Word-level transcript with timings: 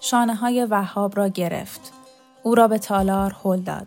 شانه 0.00 0.34
های 0.34 0.64
وهاب 0.64 1.16
را 1.16 1.28
گرفت. 1.28 1.92
او 2.42 2.54
را 2.54 2.68
به 2.68 2.78
تالار 2.78 3.36
هل 3.44 3.60
داد. 3.60 3.86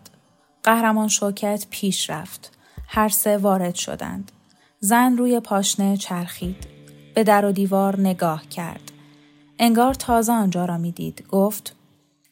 قهرمان 0.62 1.08
شوکت 1.08 1.66
پیش 1.70 2.10
رفت. 2.10 2.52
هر 2.88 3.08
سه 3.08 3.38
وارد 3.38 3.74
شدند. 3.74 4.32
زن 4.80 5.16
روی 5.16 5.40
پاشنه 5.40 5.96
چرخید. 5.96 6.66
به 7.14 7.24
در 7.24 7.44
و 7.44 7.52
دیوار 7.52 8.00
نگاه 8.00 8.46
کرد. 8.48 8.92
انگار 9.58 9.94
تازه 9.94 10.32
آنجا 10.32 10.64
را 10.64 10.78
می‌دید. 10.78 11.26
گفت 11.30 11.75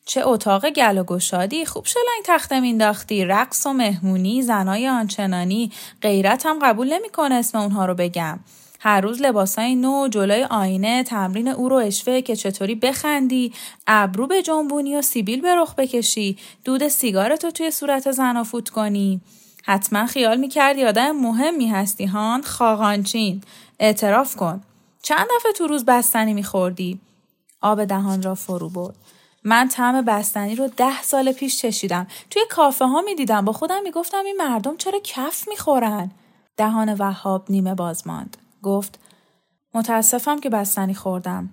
چه 0.06 0.27
اتاق 0.27 0.70
گل 0.70 0.98
و 0.98 1.05
گشادی 1.05 1.64
خوب 1.64 1.86
شلنگ 1.86 2.22
تخته 2.24 2.60
مینداختی 2.60 3.24
رقص 3.24 3.66
و 3.66 3.72
مهمونی 3.72 4.42
زنای 4.42 4.88
آنچنانی. 4.88 5.72
غیرت 6.02 6.47
هم 6.47 6.58
قبول 6.62 6.92
نمی‌کنه 6.92 7.34
اسم 7.34 7.58
اونها 7.58 7.86
رو 7.86 7.94
بگم. 7.94 8.41
هر 8.80 9.00
روز 9.00 9.22
لباسای 9.22 9.75
نو 9.75 10.08
جلوی 10.08 10.42
آینه 10.42 11.02
تمرین 11.02 11.48
او 11.48 11.69
رو 11.69 11.77
اشوه 11.77 12.20
که 12.20 12.36
چطوری 12.36 12.75
بخندی. 12.75 13.52
ابرو 13.86 14.27
به 14.27 14.42
جنبونی 14.42 14.97
و 14.97 15.02
سیبیل 15.02 15.41
به 15.41 15.55
رخ 15.55 15.75
بکشی. 15.75 16.38
دود 16.64 16.88
سیگارتو 16.88 17.50
توی 17.50 17.70
صورت 17.70 18.10
زن 18.10 18.42
فوت 18.42 18.69
کنی. 18.69 19.20
حتما 19.64 20.06
خیال 20.06 20.36
می‌کردی 20.36 20.84
آدم 20.84 21.10
مهمی 21.10 21.69
هستی 21.69 22.05
هان؟ 22.06 22.42
خاقانچین. 22.42 23.42
اعتراف 23.80 24.36
کن. 24.36 24.62
چند 25.02 25.27
دفعه 25.36 25.52
تو 25.52 25.66
روز 25.66 25.84
بستنی 25.84 26.34
میخوردی؟ 26.34 27.00
آب 27.60 27.84
دهان 27.84 28.22
را 28.22 28.34
فرو 28.34 28.69
برد. 28.69 28.94
من 29.45 29.69
طعم 29.69 30.03
بستنی 30.03 30.56
رو 30.56 30.69
ده 30.69 31.03
سال 31.03 31.33
پیش 31.33 31.59
چشیدم 31.59 32.06
توی 32.31 32.42
کافه 32.50 32.84
ها 32.84 33.00
می‌دیدم 33.00 33.45
با 33.45 33.53
خودم 33.53 33.83
می‌گفتم 33.83 34.25
این 34.25 34.37
مردم 34.37 34.77
چرا 34.77 34.98
کف 35.05 35.48
می‌خورن 35.48 36.11
دهان 36.56 36.95
وهاب 36.95 37.45
نیمه 37.48 37.75
باز 37.75 38.06
ماند 38.06 38.37
گفت 38.62 38.98
متاسفم 39.75 40.41
که 40.41 40.50
بستنی 40.50 40.94
خوردم. 40.94 41.50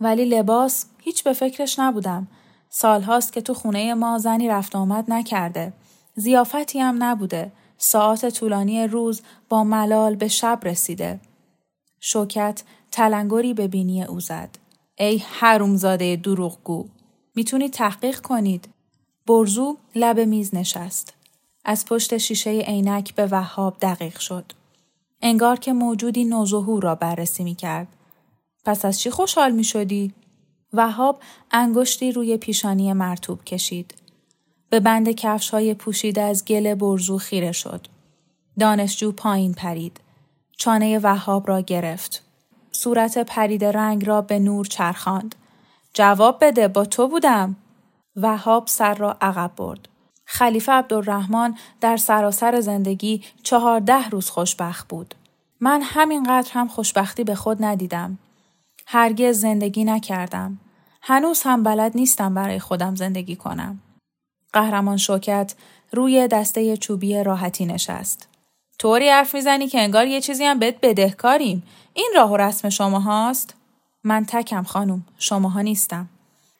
ولی 0.00 0.24
لباس 0.24 0.86
هیچ 1.02 1.24
به 1.24 1.32
فکرش 1.32 1.78
نبودم. 1.78 2.28
سالهاست 2.70 3.32
که 3.32 3.40
تو 3.40 3.54
خونه 3.54 3.94
ما 3.94 4.18
زنی 4.18 4.48
رفت 4.48 4.76
آمد 4.76 5.04
نکرده. 5.08 5.72
زیافتی 6.14 6.80
هم 6.80 7.02
نبوده. 7.02 7.52
ساعت 7.78 8.28
طولانی 8.28 8.86
روز 8.86 9.22
با 9.48 9.64
ملال 9.64 10.14
به 10.14 10.28
شب 10.28 10.60
رسیده. 10.62 11.20
شوکت 12.00 12.62
تلنگری 12.92 13.54
به 13.54 13.68
بینی 13.68 14.04
او 14.04 14.20
زد. 14.20 14.58
ای 14.98 15.18
حرومزاده 15.18 16.16
دروغگو. 16.16 16.88
می‌تونید 17.36 17.72
تحقیق 17.72 18.20
کنید. 18.20 18.68
برزو 19.26 19.76
لب 19.94 20.20
میز 20.20 20.54
نشست. 20.54 21.14
از 21.64 21.84
پشت 21.84 22.18
شیشه 22.18 22.50
عینک 22.50 23.14
به 23.14 23.26
وهاب 23.26 23.76
دقیق 23.82 24.18
شد. 24.18 24.52
انگار 25.22 25.58
که 25.58 25.72
موجودی 25.72 26.24
نوظهور 26.24 26.82
را 26.82 26.94
بررسی 26.94 27.44
می 27.44 27.54
کرد. 27.54 27.88
پس 28.64 28.84
از 28.84 29.00
چی 29.00 29.10
خوشحال 29.10 29.52
می 29.52 29.64
شدی؟ 29.64 30.12
وهاب 30.72 31.20
انگشتی 31.50 32.12
روی 32.12 32.36
پیشانی 32.36 32.92
مرتوب 32.92 33.44
کشید. 33.44 33.94
به 34.70 34.80
بند 34.80 35.10
کفش 35.10 35.50
های 35.50 35.74
پوشیده 35.74 36.22
از 36.22 36.44
گل 36.44 36.74
برزو 36.74 37.18
خیره 37.18 37.52
شد. 37.52 37.86
دانشجو 38.58 39.12
پایین 39.12 39.54
پرید. 39.54 40.00
چانه 40.56 40.98
وهاب 40.98 41.48
را 41.48 41.60
گرفت. 41.60 42.22
صورت 42.72 43.18
پرید 43.18 43.64
رنگ 43.64 44.06
را 44.06 44.20
به 44.20 44.38
نور 44.38 44.66
چرخاند. 44.66 45.34
جواب 45.96 46.38
بده 46.40 46.68
با 46.68 46.84
تو 46.84 47.08
بودم. 47.08 47.56
وهاب 48.16 48.66
سر 48.66 48.94
را 48.94 49.16
عقب 49.20 49.50
برد. 49.56 49.88
خلیفه 50.24 50.72
عبدالرحمن 50.72 51.54
در 51.80 51.96
سراسر 51.96 52.60
زندگی 52.60 53.22
چهارده 53.42 54.08
روز 54.08 54.30
خوشبخت 54.30 54.88
بود. 54.88 55.14
من 55.60 55.82
همینقدر 55.82 56.50
هم 56.52 56.68
خوشبختی 56.68 57.24
به 57.24 57.34
خود 57.34 57.64
ندیدم. 57.64 58.18
هرگز 58.86 59.40
زندگی 59.40 59.84
نکردم. 59.84 60.58
هنوز 61.02 61.42
هم 61.42 61.62
بلد 61.62 61.92
نیستم 61.96 62.34
برای 62.34 62.58
خودم 62.58 62.94
زندگی 62.94 63.36
کنم. 63.36 63.80
قهرمان 64.52 64.96
شوکت 64.96 65.54
روی 65.92 66.28
دسته 66.28 66.76
چوبی 66.76 67.22
راحتی 67.22 67.66
نشست. 67.66 68.28
طوری 68.78 69.08
حرف 69.08 69.34
می‌زنی 69.34 69.68
که 69.68 69.80
انگار 69.80 70.06
یه 70.06 70.20
چیزی 70.20 70.44
هم 70.44 70.58
بهت 70.58 70.76
بدهکاریم. 70.82 71.62
این 71.94 72.12
راه 72.16 72.32
و 72.32 72.36
رسم 72.36 72.68
شما 72.68 73.00
هاست؟ 73.00 73.54
من 74.06 74.24
تکم 74.24 74.62
خانم. 74.62 75.04
شماها 75.18 75.60
نیستم. 75.60 76.08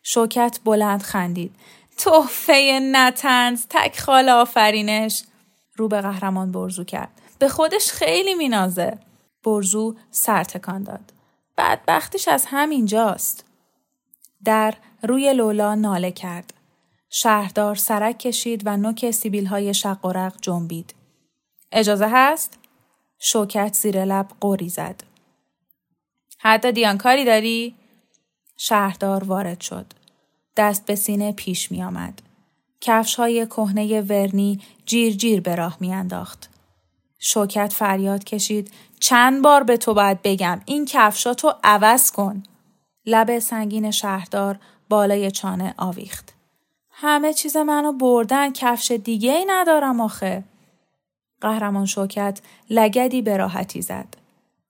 شوکت 0.03 0.61
بلند 0.65 1.03
خندید. 1.03 1.55
تحفه 1.97 2.79
نتنز 2.93 3.67
تک 3.71 4.01
خال 4.01 4.29
آفرینش. 4.29 5.23
رو 5.77 5.89
به 5.89 6.01
قهرمان 6.01 6.53
برزو 6.53 6.85
کرد. 6.85 7.21
به 7.39 7.49
خودش 7.49 7.91
خیلی 7.91 8.35
مینازه. 8.35 8.99
برزو 9.45 9.97
سر 10.11 10.45
تکان 10.45 10.83
داد. 10.83 11.13
بدبختیش 11.59 12.29
از 12.29 12.45
همینجاست. 12.47 13.45
در 14.45 14.75
روی 15.03 15.33
لولا 15.33 15.75
ناله 15.75 16.13
کرد. 16.13 16.55
شهردار 17.11 17.75
سرک 17.75 18.19
کشید 18.19 18.63
و 18.65 18.77
نوک 18.77 19.11
سیبیل 19.11 19.47
های 19.47 19.75
شق 19.75 20.05
و 20.05 20.13
رق 20.13 20.35
جنبید. 20.41 20.95
اجازه 21.73 22.09
هست؟ 22.13 22.59
شوکت 23.19 23.75
زیر 23.75 24.05
لب 24.05 24.29
قوری 24.41 24.69
زد. 24.69 25.16
حتی 26.39 26.73
دیانکاری 26.73 27.25
داری 27.25 27.75
شهردار 28.57 29.25
وارد 29.25 29.61
شد 29.61 29.87
دست 30.57 30.87
به 30.87 30.95
سینه 30.95 31.33
پیش 31.33 31.71
می 31.71 31.83
آمد. 31.83 32.23
کفش 32.81 33.15
های 33.15 33.47
کهنه 33.47 34.01
ورنی 34.01 34.61
جیر 34.87 35.13
جیر 35.13 35.41
به 35.41 35.55
راه 35.55 35.77
می 35.81 35.95
انداخت. 35.95 36.51
شوکت 37.19 37.73
فریاد 37.73 38.25
کشید 38.25 38.71
چند 39.01 39.43
بار 39.43 39.63
به 39.63 39.77
تو 39.77 39.95
باید 39.95 40.23
بگم 40.23 40.61
این 40.67 40.85
کفشاتو 40.85 41.53
عوض 41.65 42.11
کن. 42.11 42.43
لب 43.07 43.39
سنگین 43.39 43.91
شهردار 43.91 44.59
بالای 44.89 45.31
چانه 45.31 45.75
آویخت. 45.77 46.35
همه 46.91 47.33
چیز 47.33 47.57
منو 47.57 47.93
بردن 47.93 48.53
کفش 48.53 48.91
دیگه 48.91 49.33
ای 49.33 49.45
ندارم 49.49 50.01
آخه. 50.01 50.45
قهرمان 51.41 51.87
شوکت 51.87 52.41
لگدی 52.71 53.23
به 53.23 53.37
راحتی 53.37 53.83
زد. 53.83 54.26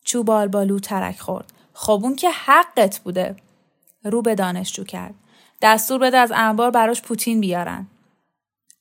چوبال 0.07 0.49
بالو 0.49 0.79
ترک 0.79 1.21
خورد. 1.21 1.53
خب 1.73 2.01
اون 2.03 2.17
که 2.17 2.31
حقت 2.31 2.99
بوده. 2.99 3.37
رو 4.05 4.23
به 4.23 4.35
دانشجو 4.35 4.85
کرد. 4.85 5.15
دستور 5.63 5.99
بده 5.99 6.19
از 6.19 6.33
انبار 6.35 6.71
براش 6.71 7.03
پوتین 7.03 7.41
بیارن. 7.41 7.87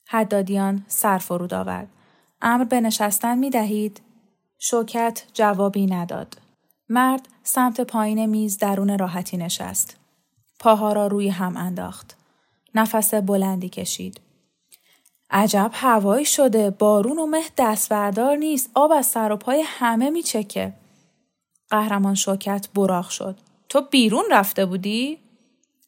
حدادیان 0.07 0.85
سر 0.87 1.17
فرود 1.17 1.53
آورد. 1.53 1.87
امر 2.41 2.63
به 2.63 2.81
نشستن 2.81 3.37
می 3.37 3.49
دهید؟ 3.49 4.01
شوکت 4.59 5.23
جوابی 5.33 5.85
نداد. 5.85 6.37
مرد 6.89 7.27
سمت 7.43 7.81
پایین 7.81 8.25
میز 8.25 8.57
درون 8.57 8.99
راحتی 8.99 9.37
نشست. 9.37 9.97
پاها 10.59 10.93
را 10.93 11.07
روی 11.07 11.29
هم 11.29 11.57
انداخت. 11.57 12.17
نفس 12.75 13.13
بلندی 13.13 13.69
کشید. 13.69 14.21
عجب 15.29 15.71
هوایی 15.73 16.25
شده 16.25 16.69
بارون 16.69 17.19
و 17.19 17.25
مه 17.25 17.43
دستوردار 17.57 18.35
نیست 18.35 18.71
آب 18.73 18.91
از 18.91 19.05
سر 19.05 19.31
و 19.31 19.37
پای 19.37 19.63
همه 19.65 20.09
میچکه 20.09 20.73
قهرمان 21.69 22.15
شوکت 22.15 22.67
براخ 22.75 23.11
شد 23.11 23.37
تو 23.69 23.81
بیرون 23.81 24.25
رفته 24.31 24.65
بودی 24.65 25.19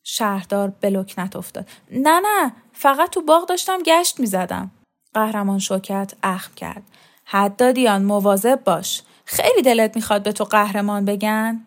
شهردار 0.03 0.73
به 0.79 0.89
لکنت 0.89 1.35
افتاد. 1.35 1.69
نه 1.91 2.19
نه 2.19 2.51
فقط 2.73 3.09
تو 3.09 3.21
باغ 3.21 3.47
داشتم 3.47 3.83
گشت 3.83 4.19
می 4.19 4.25
زدم. 4.25 4.71
قهرمان 5.13 5.59
شوکت 5.59 6.13
اخم 6.23 6.53
کرد. 6.55 6.83
حد 7.25 7.55
دادیان 7.55 8.03
مواظب 8.03 8.63
باش. 8.63 9.01
خیلی 9.25 9.61
دلت 9.61 9.95
می‌خواد 9.95 10.23
به 10.23 10.31
تو 10.31 10.43
قهرمان 10.43 11.05
بگن؟ 11.05 11.65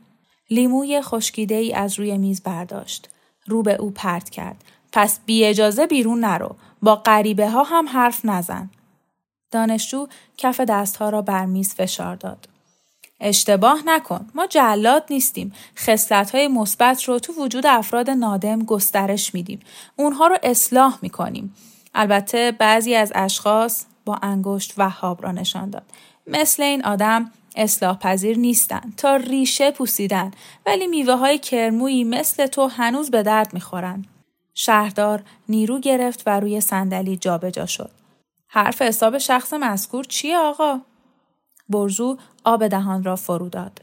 لیموی 0.51 1.03
خشکیده 1.03 1.55
ای 1.55 1.73
از 1.73 1.99
روی 1.99 2.19
میز 2.19 2.43
برداشت. 2.43 3.09
رو 3.47 3.63
به 3.63 3.75
او 3.75 3.91
پرت 3.91 4.31
کرد. 4.31 4.65
پس 4.93 5.21
بی 5.27 5.45
اجازه 5.45 5.87
بیرون 5.87 6.21
نرو. 6.21 6.57
با 6.83 6.97
غریبه 6.97 7.51
ها 7.51 7.63
هم 7.63 7.89
حرف 7.89 8.25
نزن. 8.25 8.71
دانشجو 9.51 10.07
کف 10.37 10.61
دستها 10.61 11.11
را 11.11 11.23
بر 11.23 11.47
میز 11.47 11.75
فشار 11.75 12.17
داد. 12.17 12.49
اشتباه 13.21 13.83
نکن. 13.87 14.31
ما 14.35 14.47
جلاد 14.47 15.05
نیستیم. 15.11 15.53
خصلت 15.79 16.35
های 16.35 16.49
مثبت 16.49 17.05
رو 17.05 17.19
تو 17.19 17.33
وجود 17.33 17.67
افراد 17.67 18.11
نادم 18.11 18.65
گسترش 18.65 19.35
میدیم. 19.35 19.61
اونها 19.97 20.27
رو 20.27 20.37
اصلاح 20.43 20.99
می‌کنیم. 21.03 21.55
البته 21.95 22.53
بعضی 22.53 22.95
از 22.95 23.13
اشخاص 23.15 23.85
با 24.05 24.19
انگشت 24.23 24.75
وهاب 24.79 25.23
را 25.23 25.33
نشان 25.33 25.71
داد. 25.71 25.83
مثل 26.27 26.63
این 26.63 26.85
آدم 26.85 27.31
اصلاح 27.57 27.99
پذیر 27.99 28.39
نیستن 28.39 28.93
تا 28.97 29.17
ریشه 29.17 29.71
پوسیدن 29.71 30.31
ولی 30.67 30.87
میوه 30.87 31.15
های 31.15 31.39
کرمویی 31.39 32.05
مثل 32.05 32.47
تو 32.47 32.67
هنوز 32.67 33.11
به 33.11 33.23
درد 33.23 33.55
می‌خورن. 33.55 34.05
شهردار 34.55 35.23
نیرو 35.49 35.81
گرفت 35.81 36.23
و 36.27 36.41
روی 36.41 36.61
صندلی 36.61 37.17
جابجا 37.17 37.67
شد. 37.67 37.91
حرف 38.49 38.83
حساب 38.83 39.19
شخص 39.19 39.53
مذکور 39.53 40.05
چیه 40.05 40.39
آقا؟ 40.39 40.81
برزو 41.71 42.19
آب 42.45 42.69
دهان 42.69 43.05
را 43.05 43.17
فرو 43.17 43.49
داد. 43.49 43.83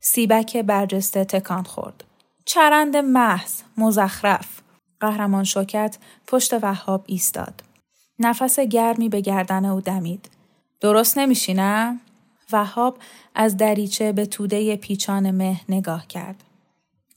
سیبک 0.00 0.56
برجسته 0.56 1.24
تکان 1.24 1.62
خورد. 1.62 2.04
چرند 2.44 2.96
محض، 2.96 3.62
مزخرف. 3.76 4.60
قهرمان 5.00 5.44
شوکت 5.44 5.98
پشت 6.26 6.64
وهاب 6.64 7.04
ایستاد. 7.06 7.62
نفس 8.18 8.60
گرمی 8.60 9.08
به 9.08 9.20
گردن 9.20 9.64
او 9.64 9.80
دمید. 9.80 10.30
درست 10.80 11.18
نمیشی 11.18 11.54
نه؟ 11.54 12.00
وهاب 12.52 12.98
از 13.34 13.56
دریچه 13.56 14.12
به 14.12 14.26
توده 14.26 14.76
پیچان 14.76 15.30
مه 15.30 15.60
نگاه 15.68 16.06
کرد. 16.06 16.44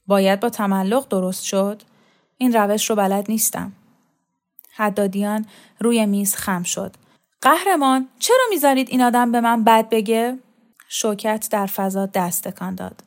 باید 0.07 0.39
با 0.39 0.49
تملق 0.49 1.07
درست 1.07 1.43
شد؟ 1.43 1.81
این 2.37 2.53
روش 2.53 2.89
رو 2.89 2.95
بلد 2.95 3.25
نیستم. 3.29 3.71
حدادیان 4.71 5.45
روی 5.79 6.05
میز 6.05 6.35
خم 6.35 6.63
شد. 6.63 6.95
قهرمان 7.41 8.07
چرا 8.19 8.43
می‌ذارید 8.49 8.89
این 8.89 9.01
آدم 9.01 9.31
به 9.31 9.41
من 9.41 9.63
بد 9.63 9.89
بگه؟ 9.89 10.39
شوکت 10.89 11.47
در 11.51 11.65
فضا 11.65 12.05
دست 12.05 12.47
تکان 12.47 12.75
داد. 12.75 13.03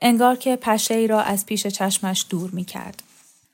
انگار 0.00 0.36
که 0.36 0.56
پشه 0.56 0.94
ای 0.94 1.06
را 1.06 1.20
از 1.20 1.46
پیش 1.46 1.66
چشمش 1.66 2.26
دور 2.30 2.50
می 2.50 2.64
کرد. 2.64 3.02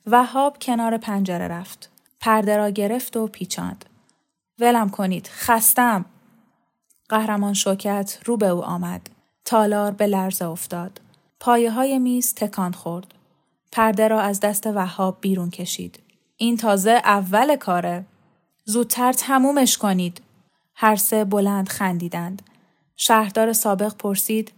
وهاب 0.07 0.57
کنار 0.61 0.97
پنجره 0.97 1.47
رفت. 1.47 1.89
پرده 2.19 2.57
را 2.57 2.69
گرفت 2.69 3.17
و 3.17 3.27
پیچاند. 3.27 3.85
ولم 4.59 4.89
کنید. 4.89 5.27
خستم. 5.27 6.05
قهرمان 7.09 7.53
شوکت 7.53 8.19
رو 8.25 8.37
به 8.37 8.47
او 8.47 8.63
آمد. 8.63 9.09
تالار 9.45 9.91
به 9.91 10.07
لرزه 10.07 10.45
افتاد. 10.45 11.01
پایه 11.39 11.71
های 11.71 11.99
میز 11.99 12.33
تکان 12.33 12.71
خورد. 12.71 13.13
پرده 13.71 14.07
را 14.07 14.21
از 14.21 14.39
دست 14.39 14.67
وهاب 14.67 15.17
بیرون 15.21 15.49
کشید. 15.49 15.99
این 16.37 16.57
تازه 16.57 16.91
اول 16.91 17.55
کاره. 17.55 18.05
زودتر 18.65 19.13
تمومش 19.13 19.77
کنید. 19.77 20.21
هر 20.75 20.95
سه 20.95 21.23
بلند 21.23 21.69
خندیدند. 21.69 22.41
شهردار 22.97 23.53
سابق 23.53 23.95
پرسید 23.95 24.51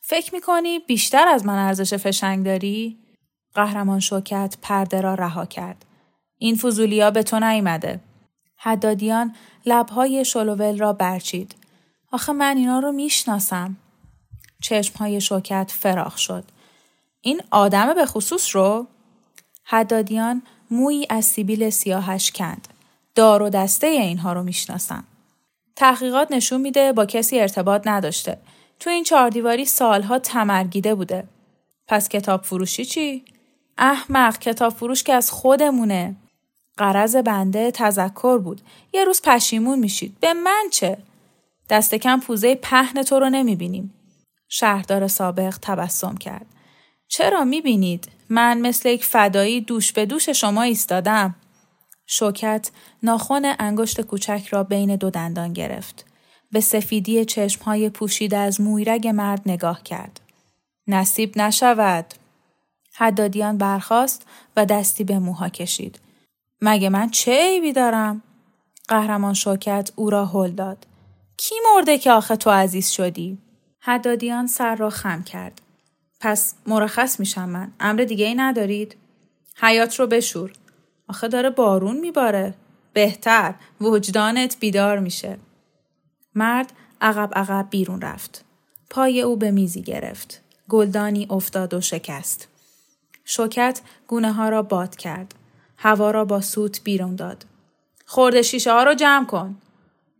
فکر 0.00 0.34
می‌کنی 0.34 0.78
بیشتر 0.78 1.28
از 1.28 1.46
من 1.46 1.58
ارزش 1.58 1.94
فشنگ 1.94 2.44
داری؟ 2.44 2.98
قهرمان 3.54 4.00
شوکت 4.00 4.56
پرده 4.62 5.00
را 5.00 5.14
رها 5.14 5.46
کرد. 5.46 5.84
این 6.38 6.56
فضولیا 6.56 7.10
به 7.10 7.22
تو 7.22 7.40
نیامده. 7.40 8.00
حدادیان 8.56 9.34
لبهای 9.66 10.24
شلوول 10.24 10.78
را 10.78 10.92
برچید. 10.92 11.54
آخه 12.12 12.32
من 12.32 12.56
اینا 12.56 12.78
رو 12.78 12.92
می‌شناسم. 12.92 13.76
چشمهای 14.62 15.20
شوکت 15.20 15.72
فراخ 15.78 16.18
شد. 16.18 16.44
این 17.20 17.40
آدم 17.50 17.94
به 17.94 18.06
خصوص 18.06 18.56
رو؟ 18.56 18.86
حدادیان 19.64 20.42
مویی 20.70 21.06
از 21.10 21.24
سیبیل 21.24 21.70
سیاهش 21.70 22.30
کند. 22.30 22.68
دار 23.14 23.42
و 23.42 23.50
دسته 23.50 23.86
اینها 23.86 24.32
رو 24.32 24.42
می‌شناسم. 24.42 25.04
تحقیقات 25.76 26.32
نشون 26.32 26.60
میده 26.60 26.92
با 26.92 27.06
کسی 27.06 27.40
ارتباط 27.40 27.86
نداشته. 27.86 28.38
تو 28.80 28.90
این 28.90 29.04
چهاردیواری 29.04 29.64
سالها 29.64 30.18
تمرگیده 30.18 30.94
بوده. 30.94 31.24
پس 31.88 32.08
کتاب 32.08 32.42
فروشی 32.42 32.84
چی؟ 32.84 33.24
احمق 33.78 34.38
کتاب 34.38 34.72
فروش 34.72 35.02
که 35.02 35.14
از 35.14 35.30
خودمونه. 35.30 36.16
قرض 36.76 37.16
بنده 37.16 37.70
تذکر 37.70 38.38
بود. 38.38 38.60
یه 38.92 39.04
روز 39.04 39.22
پشیمون 39.24 39.78
میشید. 39.78 40.16
به 40.20 40.34
من 40.34 40.64
چه؟ 40.72 40.98
دست 41.70 41.94
کم 41.94 42.20
پوزه 42.20 42.54
پهن 42.54 43.02
تو 43.02 43.18
رو 43.18 43.30
نمی‌بینیم. 43.30 43.94
شهردار 44.48 45.08
سابق 45.08 45.58
تبسم 45.62 46.16
کرد. 46.16 46.46
چرا 47.08 47.44
می‌بینید؟ 47.44 48.08
من 48.28 48.58
مثل 48.58 48.88
یک 48.88 49.04
فدایی 49.04 49.60
دوش 49.60 49.92
به 49.92 50.06
دوش 50.06 50.28
شما 50.28 50.62
ایستادم. 50.62 51.34
شوکت 52.06 52.70
ناخن 53.02 53.54
انگشت 53.58 54.00
کوچک 54.00 54.46
را 54.50 54.62
بین 54.62 54.96
دو 54.96 55.10
دندان 55.10 55.52
گرفت. 55.52 56.04
به 56.52 56.60
سفیدی 56.60 57.24
چشمهای 57.24 57.90
پوشیده 57.90 58.36
از 58.36 58.60
مویرگ 58.60 59.08
مرد 59.08 59.42
نگاه 59.46 59.82
کرد. 59.82 60.20
نصیب 60.86 61.38
نشود. 61.38 62.14
حدادیان 62.94 63.58
برخاست 63.58 64.26
و 64.56 64.66
دستی 64.66 65.04
به 65.04 65.18
موها 65.18 65.48
کشید. 65.48 66.00
مگه 66.60 66.88
من 66.88 67.10
چه 67.10 67.32
عیبی 67.32 67.72
دارم؟ 67.72 68.22
قهرمان 68.88 69.34
شوکت 69.34 69.92
او 69.96 70.10
را 70.10 70.26
هل 70.26 70.50
داد. 70.50 70.86
کی 71.36 71.54
مرده 71.74 71.98
که 71.98 72.12
آخه 72.12 72.36
تو 72.36 72.50
عزیز 72.50 72.88
شدی؟ 72.88 73.38
حدادیان 73.80 74.46
سر 74.46 74.74
را 74.74 74.90
خم 74.90 75.22
کرد. 75.22 75.60
پس 76.20 76.54
مرخص 76.66 77.20
میشم 77.20 77.48
من. 77.48 77.72
امر 77.80 78.04
دیگه 78.04 78.26
ای 78.26 78.34
ندارید؟ 78.34 78.96
حیات 79.56 80.00
رو 80.00 80.06
بشور. 80.06 80.52
آخه 81.12 81.28
داره 81.28 81.50
بارون 81.50 82.00
میباره. 82.00 82.54
بهتر 82.92 83.54
وجدانت 83.80 84.56
بیدار 84.60 84.98
میشه. 84.98 85.38
مرد 86.34 86.72
عقب 87.00 87.32
عقب 87.34 87.66
بیرون 87.70 88.00
رفت. 88.00 88.44
پای 88.90 89.22
او 89.22 89.36
به 89.36 89.50
میزی 89.50 89.82
گرفت. 89.82 90.40
گلدانی 90.68 91.26
افتاد 91.30 91.74
و 91.74 91.80
شکست. 91.80 92.48
شوکت 93.24 93.80
گونه 94.06 94.32
ها 94.32 94.48
را 94.48 94.62
باد 94.62 94.96
کرد. 94.96 95.34
هوا 95.76 96.10
را 96.10 96.24
با 96.24 96.40
سوت 96.40 96.82
بیرون 96.84 97.16
داد. 97.16 97.44
خورده 98.06 98.42
شیشه 98.42 98.72
ها 98.72 98.82
را 98.82 98.94
جمع 98.94 99.26
کن. 99.26 99.56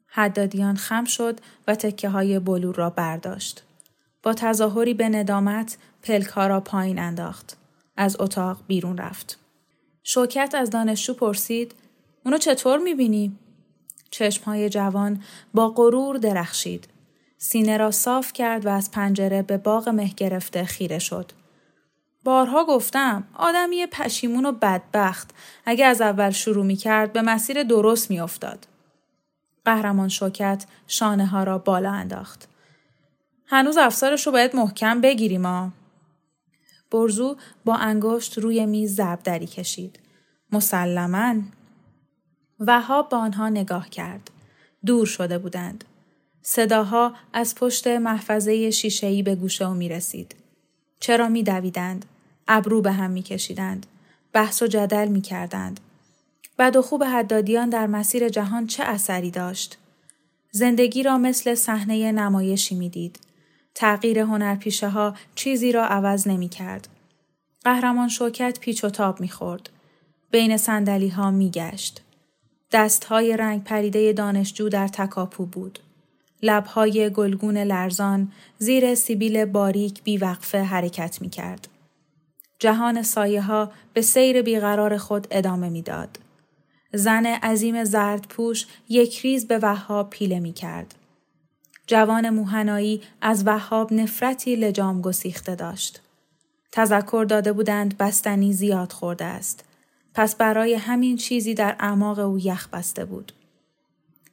حدادیان 0.06 0.76
خم 0.76 1.04
شد 1.04 1.40
و 1.68 1.74
تکه 1.74 2.08
های 2.08 2.38
بلور 2.38 2.74
را 2.74 2.90
برداشت. 2.90 3.62
با 4.22 4.34
تظاهری 4.34 4.94
به 4.94 5.08
ندامت 5.08 5.76
پلک 6.02 6.26
ها 6.26 6.46
را 6.46 6.60
پایین 6.60 6.98
انداخت. 6.98 7.56
از 7.96 8.16
اتاق 8.20 8.60
بیرون 8.66 8.98
رفت. 8.98 9.41
شوکت 10.02 10.54
از 10.54 10.70
دانشجو 10.70 11.14
پرسید 11.14 11.74
اونو 12.24 12.38
چطور 12.38 12.78
می‌بینی؟ 12.78 13.38
چشمهای 14.10 14.68
جوان 14.68 15.22
با 15.54 15.68
غرور 15.68 16.16
درخشید. 16.16 16.88
سینه 17.38 17.76
را 17.76 17.90
صاف 17.90 18.32
کرد 18.32 18.66
و 18.66 18.68
از 18.68 18.90
پنجره 18.90 19.42
به 19.42 19.56
باغ 19.56 19.88
مه 19.88 20.08
گرفته 20.16 20.64
خیره 20.64 20.98
شد. 20.98 21.32
بارها 22.24 22.64
گفتم 22.64 23.24
آدمی 23.34 23.86
پشیمون 23.86 24.46
و 24.46 24.52
بدبخت 24.52 25.30
اگه 25.64 25.84
از 25.84 26.00
اول 26.00 26.30
شروع 26.30 26.66
می 26.66 26.76
کرد 26.76 27.12
به 27.12 27.22
مسیر 27.22 27.62
درست 27.62 28.10
می 28.10 28.20
افتاد. 28.20 28.66
قهرمان 29.64 30.08
شوکت 30.08 30.66
شانه 30.86 31.26
ها 31.26 31.44
را 31.44 31.58
بالا 31.58 31.90
انداخت. 31.90 32.48
هنوز 33.46 33.76
افسارش 33.76 34.26
رو 34.26 34.32
باید 34.32 34.56
محکم 34.56 35.00
بگیریم 35.00 35.46
ها. 35.46 35.70
برزو 36.92 37.36
با 37.64 37.74
انگشت 37.76 38.38
روی 38.38 38.66
میز 38.66 38.94
ضرب 38.94 39.22
دری 39.22 39.46
کشید. 39.46 39.98
مسلما 40.52 41.34
وهاب 42.60 43.08
به 43.08 43.16
آنها 43.16 43.48
نگاه 43.48 43.90
کرد. 43.90 44.30
دور 44.86 45.06
شده 45.06 45.38
بودند. 45.38 45.84
صداها 46.42 47.14
از 47.32 47.54
پشت 47.54 47.86
محفظه 47.86 48.70
شیشه‌ای 48.70 49.22
به 49.22 49.34
گوشه 49.34 49.68
او 49.68 49.74
می 49.74 49.88
رسید. 49.88 50.34
چرا 51.00 51.28
می 51.28 51.42
دویدند؟ 51.42 52.04
ابرو 52.48 52.80
به 52.80 52.92
هم 52.92 53.10
می 53.10 53.22
کشیدند. 53.22 53.86
بحث 54.32 54.62
و 54.62 54.66
جدل 54.66 55.08
می 55.08 55.20
کردند. 55.20 55.80
بد 56.58 56.76
و 56.76 56.82
خوب 56.82 57.04
حدادیان 57.04 57.68
در 57.68 57.86
مسیر 57.86 58.28
جهان 58.28 58.66
چه 58.66 58.82
اثری 58.82 59.30
داشت؟ 59.30 59.78
زندگی 60.50 61.02
را 61.02 61.18
مثل 61.18 61.54
صحنه 61.54 62.12
نمایشی 62.12 62.74
می‌دید. 62.74 63.18
تغییر 63.74 64.18
هنرپیشه 64.18 64.88
ها 64.88 65.14
چیزی 65.34 65.72
را 65.72 65.84
عوض 65.84 66.28
نمی 66.28 66.48
کرد. 66.48 66.88
قهرمان 67.64 68.08
شوکت 68.08 68.60
پیچ 68.60 68.84
و 68.84 68.90
تاب 68.90 69.20
می 69.20 69.28
خورد. 69.28 69.70
بین 70.30 70.56
سندلی 70.56 71.08
ها 71.08 71.30
می 71.30 71.50
گشت. 71.50 72.02
دست 72.72 73.04
های 73.04 73.36
رنگ 73.36 73.64
پریده 73.64 74.12
دانشجو 74.12 74.68
در 74.68 74.88
تکاپو 74.88 75.46
بود. 75.46 75.78
لبهای 76.42 77.10
گلگون 77.10 77.58
لرزان 77.58 78.32
زیر 78.58 78.94
سیبیل 78.94 79.44
باریک 79.44 80.02
بیوقفه 80.02 80.62
حرکت 80.62 81.22
می 81.22 81.30
کرد. 81.30 81.68
جهان 82.58 83.02
سایه 83.02 83.42
ها 83.42 83.72
به 83.92 84.02
سیر 84.02 84.42
بیقرار 84.42 84.96
خود 84.96 85.26
ادامه 85.30 85.68
می‌داد. 85.68 86.18
زن 86.92 87.26
عظیم 87.26 87.84
زرد 87.84 88.26
پوش 88.28 88.66
یک 88.88 89.18
ریز 89.18 89.48
به 89.48 89.58
وها 89.58 90.04
پیله 90.04 90.40
می 90.40 90.52
کرد. 90.52 90.94
جوان 91.86 92.30
موهنایی 92.30 93.02
از 93.20 93.46
وهاب 93.46 93.92
نفرتی 93.92 94.56
لجام 94.56 95.00
گسیخته 95.00 95.54
داشت. 95.54 96.00
تذکر 96.72 97.26
داده 97.28 97.52
بودند 97.52 97.98
بستنی 97.98 98.52
زیاد 98.52 98.92
خورده 98.92 99.24
است. 99.24 99.64
پس 100.14 100.36
برای 100.36 100.74
همین 100.74 101.16
چیزی 101.16 101.54
در 101.54 101.76
اعماق 101.80 102.18
او 102.18 102.38
یخ 102.38 102.68
بسته 102.68 103.04
بود. 103.04 103.32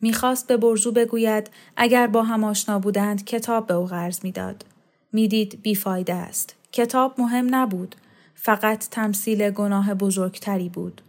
می‌خواست 0.02 0.48
به 0.48 0.58
برزو 0.58 0.92
بگوید 0.92 1.50
اگر 1.78 2.08
با 2.08 2.24
هم 2.24 2.44
آشنا 2.44 2.80
بودند 2.80 3.26
کتاب 3.26 3.68
به 3.68 3.74
او 3.74 3.86
قرض 3.86 4.20
می‌داد. 4.24 4.66
می‌دید 5.14 5.62
بیفایده 5.62 6.14
است. 6.14 6.56
کتاب 6.72 7.22
مهم 7.22 7.56
نبود. 7.56 7.96
فقط 8.36 8.88
تمثیل 8.90 9.50
گناه 9.50 9.94
بزرگتری 9.94 10.70
بود. 10.70 11.02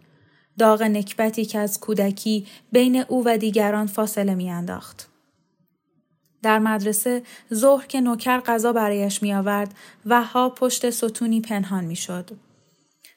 داغ 0.59 0.83
نکبتی 0.83 1.45
که 1.45 1.59
از 1.59 1.79
کودکی 1.79 2.47
بین 2.71 3.03
او 3.07 3.23
و 3.25 3.37
دیگران 3.37 3.87
فاصله 3.87 4.35
میانداخت. 4.35 5.10
در 6.43 6.59
مدرسه 6.59 7.21
ظهر 7.53 7.85
که 7.85 8.01
نوکر 8.01 8.39
غذا 8.39 8.73
برایش 8.73 9.23
می 9.23 9.33
آورد 9.33 9.73
ها 10.09 10.49
پشت 10.49 10.89
ستونی 10.89 11.41
پنهان 11.41 11.83
می 11.83 11.95
شد. 11.95 12.29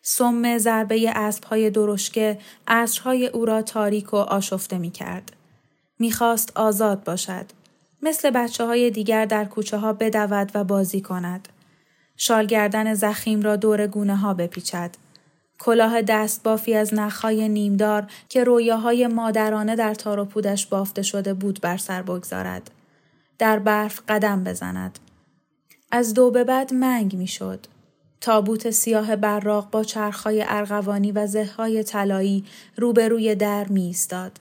سم 0.02 0.58
ضربه 0.58 1.10
اسبهای 1.10 1.70
درشکه 1.70 2.38
عصرهای 2.68 3.26
او 3.26 3.44
را 3.44 3.62
تاریک 3.62 4.14
و 4.14 4.16
آشفته 4.16 4.78
می 4.78 4.90
کرد. 4.90 5.32
می‌خواست 5.98 6.52
آزاد 6.54 7.04
باشد. 7.04 7.46
مثل 8.02 8.30
بچه 8.30 8.64
های 8.64 8.90
دیگر 8.90 9.24
در 9.24 9.44
کوچه 9.44 9.76
ها 9.76 9.92
بدود 9.92 10.50
و 10.54 10.64
بازی 10.64 11.00
کند. 11.00 11.48
شالگردن 12.16 12.94
زخیم 12.94 13.42
را 13.42 13.56
دور 13.56 13.86
گونه 13.86 14.16
ها 14.16 14.34
بپیچد. 14.34 14.90
کلاه 15.58 16.02
دست 16.02 16.42
بافی 16.42 16.74
از 16.74 16.94
نخهای 16.94 17.48
نیمدار 17.48 18.06
که 18.28 18.44
رویاهای 18.44 19.06
مادرانه 19.06 19.76
در 19.76 19.94
تار 19.94 20.18
و 20.18 20.24
پودش 20.24 20.66
بافته 20.66 21.02
شده 21.02 21.34
بود 21.34 21.60
بر 21.60 21.76
سر 21.76 22.02
بگذارد. 22.02 22.70
در 23.38 23.58
برف 23.58 24.00
قدم 24.08 24.44
بزند. 24.44 24.98
از 25.90 26.14
دو 26.14 26.30
به 26.30 26.44
بعد 26.44 26.74
منگ 26.74 27.16
می‌شد. 27.16 27.66
تابوت 28.20 28.70
سیاه 28.70 29.16
براق 29.16 29.70
با 29.70 29.84
چرخهای 29.84 30.44
ارغوانی 30.48 31.12
و 31.12 31.26
زههای 31.26 31.82
طلایی 31.82 32.44
روبروی 32.76 33.34
در 33.34 33.68
می 33.68 33.82
ایستاد. 33.82 34.40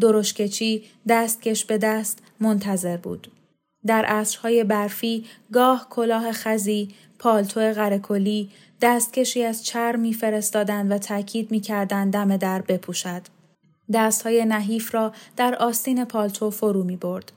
درشکچی 0.00 0.84
دستکش 1.08 1.64
به 1.64 1.78
دست 1.78 2.18
منتظر 2.40 2.96
بود. 2.96 3.32
در 3.86 4.04
عصرهای 4.04 4.64
برفی 4.64 5.24
گاه 5.52 5.86
کلاه 5.90 6.32
خزی، 6.32 6.94
پالتو 7.18 7.60
غرکلی، 7.60 8.50
دستکشی 8.80 9.44
از 9.44 9.64
چرم 9.64 10.00
میفرستادند 10.00 10.90
و 10.90 10.98
تاکید 10.98 11.50
می‌کردند 11.50 12.12
دم 12.12 12.36
در 12.36 12.62
بپوشد. 12.62 13.22
دستهای 13.92 14.44
نحیف 14.44 14.94
را 14.94 15.12
در 15.36 15.54
آستین 15.54 16.04
پالتو 16.04 16.50
فرو 16.50 16.84
می 16.84 16.96
برد. 16.96 17.32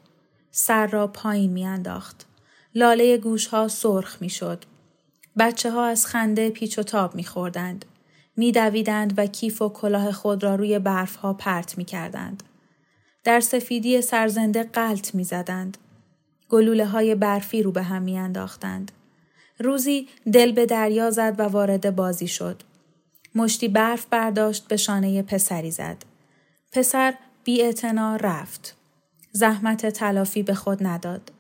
سر 0.52 0.88
را 0.88 1.08
پایین 1.08 1.52
میانداخت. 1.52 2.26
لاله 2.76 3.18
گوشها 3.18 3.68
سرخ 3.68 4.22
می‌شد. 4.22 4.66
بچه 5.40 5.72
ها 5.72 5.86
از 5.86 6.06
خنده 6.06 6.50
پیچ 6.50 6.80
و 6.80 6.84
تاب 6.84 7.16
میخوردند. 7.16 7.86
میدویدند 8.38 9.14
و 9.18 9.26
کیف 9.26 9.62
و 9.62 9.70
کلاه 9.70 10.12
خود 10.12 10.44
را 10.44 10.56
روی 10.56 10.80
برف 10.80 11.16
ها 11.16 11.34
پرت 11.34 11.78
می 11.78 11.86
کردند. 11.86 12.44
در 13.24 13.40
سفیدی 13.40 14.02
سرزنده 14.02 14.64
قلط 14.64 15.16
می 15.16 15.24
زدند. 15.24 15.78
گلوله 16.50 16.86
های 16.86 17.16
برفی 17.16 17.64
رو 17.64 17.72
به 17.72 17.84
هم 17.84 18.02
می 18.02 18.18
انداختند. 18.18 18.92
روزی 19.60 20.08
دل 20.34 20.52
به 20.52 20.66
دریا 20.66 21.12
زد 21.12 21.36
و 21.38 21.44
وارد 21.44 21.96
بازی 21.96 22.28
شد. 22.28 22.64
مشتی 23.36 23.68
برف 23.68 24.06
برداشت 24.06 24.68
به 24.68 24.78
شانه 24.78 25.22
پسری 25.22 25.72
زد. 25.72 25.98
پسر 26.72 27.14
بی 27.44 27.74
رفت. 28.20 28.79
زحمت 29.32 29.86
تلافی 29.86 30.44
به 30.44 30.54
خود 30.54 30.88
نداد. 30.88 31.32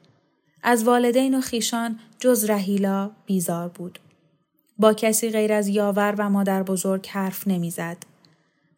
از 0.63 0.83
والدین 0.83 1.37
و 1.37 1.41
خیشان 1.41 1.99
جز 2.19 2.45
رهیلا 2.45 3.11
بیزار 3.25 3.69
بود. 3.69 3.99
با 4.77 4.93
کسی 4.93 5.29
غیر 5.29 5.53
از 5.53 5.67
یاور 5.67 6.15
و 6.17 6.29
مادر 6.29 6.63
بزرگ 6.63 7.07
حرف 7.07 7.47
نمی‌زد. 7.47 7.97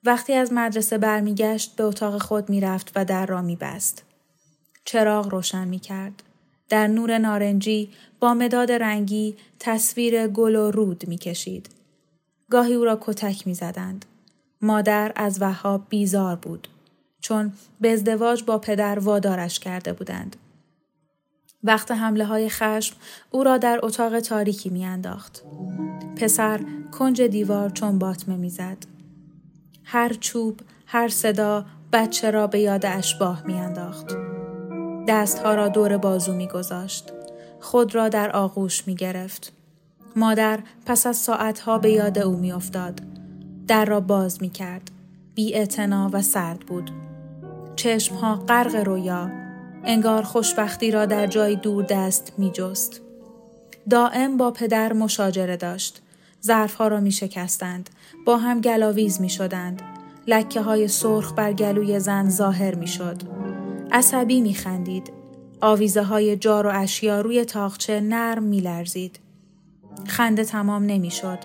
وقتی 0.04 0.34
از 0.34 0.54
مدرسه 0.54 0.98
برمیگشت 0.98 1.76
به 1.76 1.84
اتاق 1.84 2.22
خود 2.22 2.50
می‌رفت 2.50 2.92
و 2.96 3.06
در 3.06 3.26
را 3.26 3.42
میبست. 3.42 4.04
چراغ 4.86 5.30
روشن 5.30 5.68
می‌کرد. 5.68 6.24
در 6.70 6.88
نور 6.88 7.18
نارنجی 7.18 7.90
با 8.20 8.34
مداد 8.34 8.72
رنگی 8.72 9.36
تصویر 9.60 10.28
گل 10.28 10.56
و 10.56 10.72
رود 10.72 11.08
می‌کشید. 11.08 11.70
گاهی 12.50 12.74
او 12.74 12.86
را 12.86 13.00
کتک 13.02 13.48
می‌زدند. 13.48 14.06
مادر 14.62 15.12
از 15.16 15.42
وهاب 15.42 15.86
بیزار 15.90 16.36
بود. 16.36 16.68
چون 17.22 17.54
به 17.82 17.94
ازدواج 17.94 18.44
با 18.44 18.58
پدر 18.58 19.00
وادارش 19.00 19.60
کرده 19.60 19.94
بودند. 19.94 20.36
وقت 21.64 21.92
حمله 21.92 22.26
های 22.26 22.50
خشم 22.50 22.96
او 23.32 23.44
را 23.44 23.58
در 23.58 23.80
اتاق 23.84 24.20
تاریکی 24.20 24.70
میانداخت. 24.70 25.44
پسر 26.16 26.60
کنج 26.92 27.22
دیوار 27.22 27.70
چون 27.70 28.00
باطمه 28.00 28.36
می‌زد. 28.36 28.78
هر 29.84 30.14
چوب، 30.14 30.60
هر 30.86 31.08
صدا 31.08 31.66
بچه 31.94 32.32
را 32.32 32.48
به 32.48 32.60
یاد 32.60 32.86
اشباه 32.86 33.44
میانداخت. 33.46 34.08
دستها 35.08 35.56
را 35.56 35.68
دور 35.68 35.98
بازو 35.98 36.34
میگذاشت. 36.34 37.12
خود 37.60 37.96
را 37.96 38.10
در 38.10 38.32
آغوش 38.32 38.88
می 38.88 38.96
گرفت. 38.96 39.54
مادر 40.16 40.60
پس 40.86 41.06
از 41.08 41.18
ساعتها 41.18 41.78
به 41.78 41.92
یاد 41.92 42.20
او 42.20 42.38
میافتاد. 42.38 43.02
در 43.68 43.86
را 43.86 44.00
باز 44.00 44.42
می 44.42 44.50
کرد. 44.50 44.92
بی 45.36 45.68
و 46.14 46.22
سرد 46.22 46.60
بود. 46.60 46.92
چشمها 47.82 48.36
غرق 48.36 48.76
رویا 48.76 49.32
انگار 49.84 50.24
خوشبختی 50.24 50.92
را 50.92 51.06
در 51.06 51.28
جای 51.28 51.56
دور 51.56 51.84
دست 51.84 52.34
می 52.38 52.52
جست. 52.52 53.02
دائم 53.90 54.38
با 54.38 54.52
پدر 54.52 54.94
مشاجره 54.94 55.58
داشت. 55.58 56.02
ظرفها 56.44 56.88
را 56.88 57.00
می 57.00 57.12
شکستند. 57.12 57.90
با 58.26 58.38
هم 58.38 58.62
گلاویز 58.62 59.22
می 59.22 59.30
شدند. 59.30 59.82
لکه 60.28 60.62
های 60.62 60.88
سرخ 60.88 61.34
بر 61.34 61.54
گلوی 61.54 62.00
زن 62.00 62.30
ظاهر 62.30 62.76
می 62.76 62.88
شد. 62.88 63.22
عصبی 63.92 64.42
می 64.42 64.54
خندید. 64.54 65.12
آویزه 65.62 66.04
های 66.04 66.38
جار 66.38 66.68
و 66.68 66.72
اشیا 66.74 67.22
روی 67.22 67.46
تاخچه 67.46 68.02
نرم 68.02 68.44
می 68.44 68.60
لرزید. 68.60 69.20
خنده 70.08 70.44
تمام 70.46 70.84
نمی 70.84 71.12
شد. 71.12 71.40